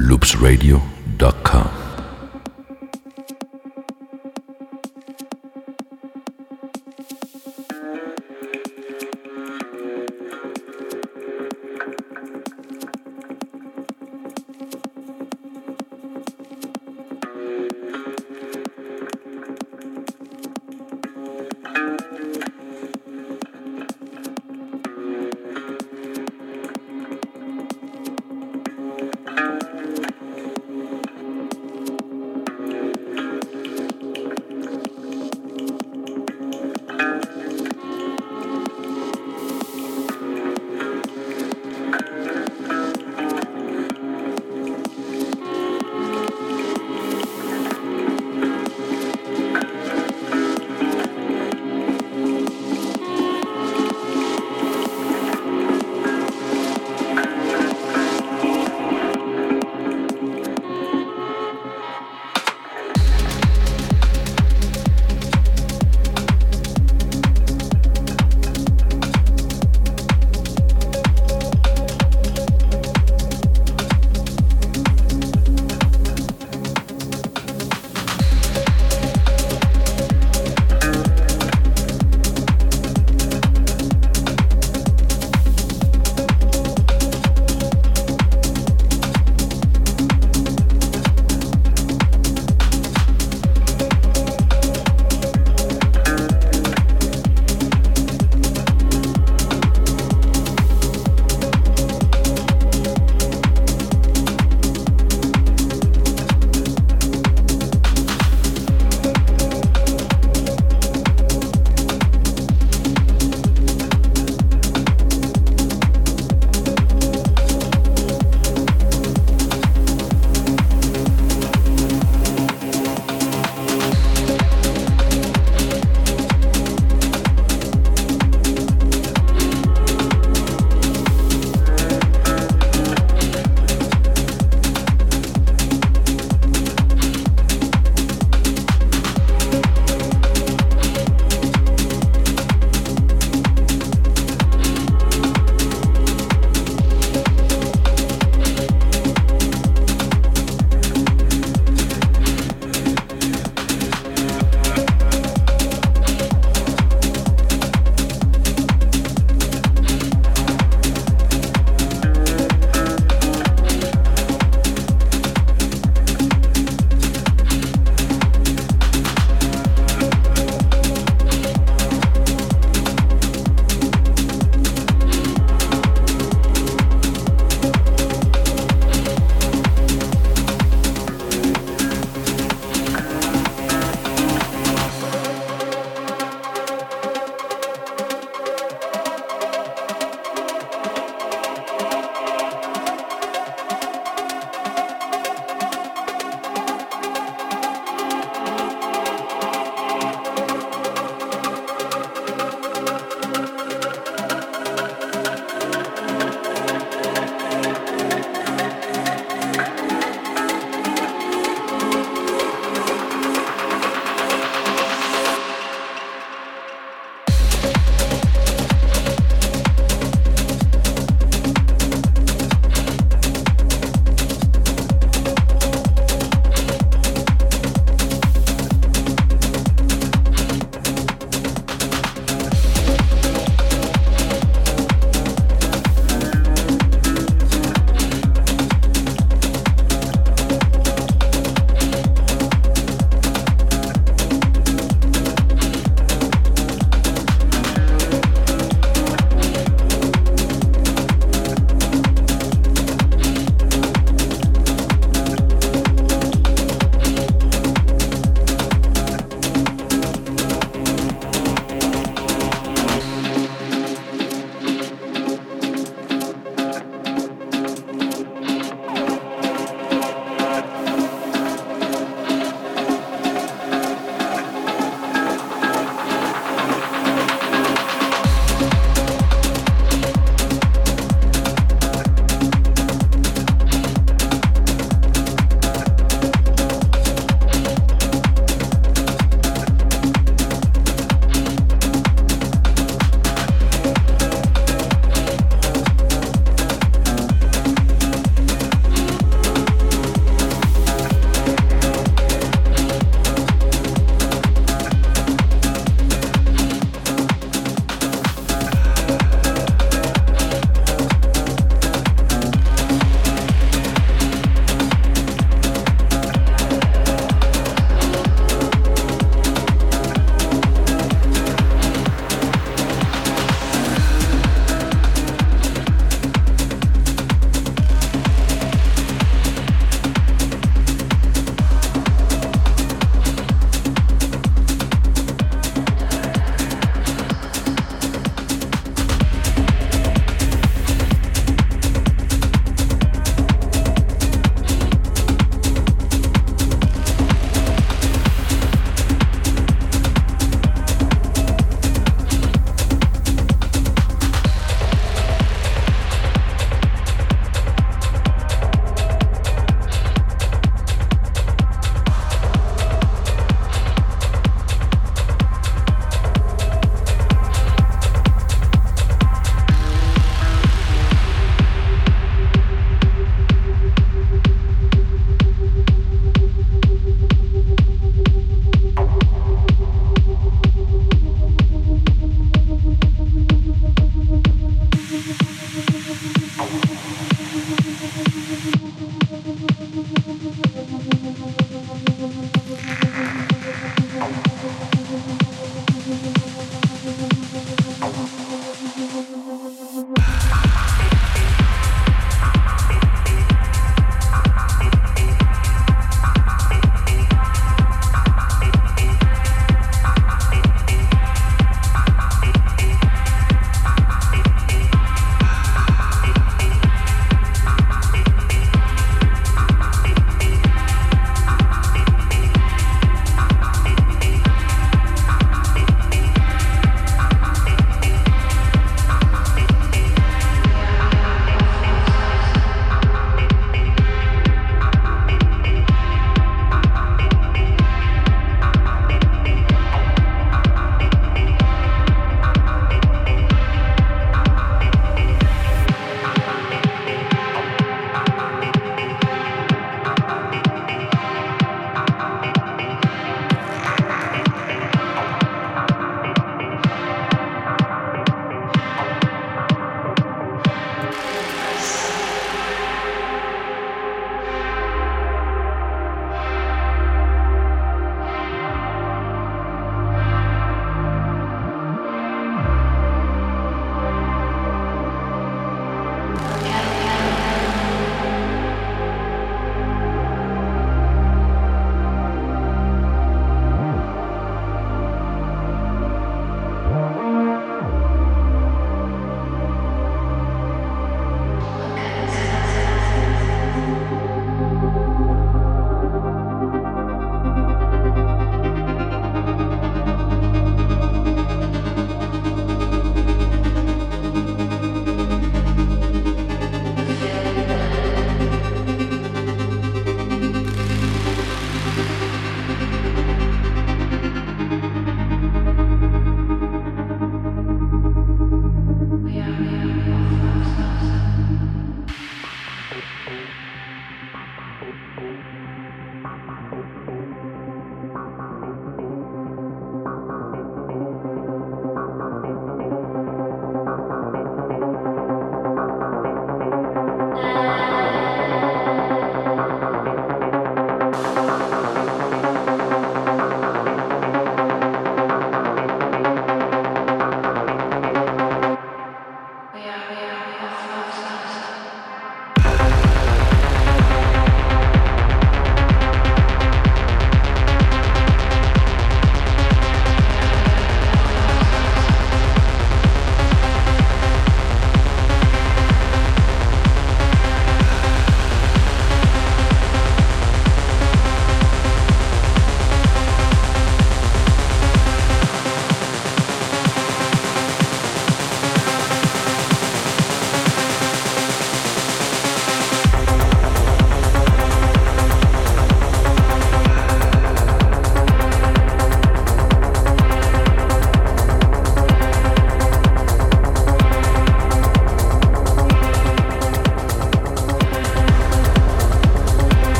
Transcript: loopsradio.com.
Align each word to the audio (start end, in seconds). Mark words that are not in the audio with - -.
loopsradio.com. 0.00 1.79